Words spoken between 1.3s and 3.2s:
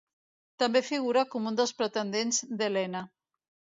com un dels pretendents d'Helena.